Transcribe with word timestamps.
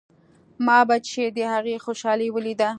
ما 0.65 0.79
به 0.87 0.97
چې 1.09 1.21
د 1.37 1.39
هغې 1.53 1.75
خوشالي 1.85 2.27
وليده. 2.31 2.69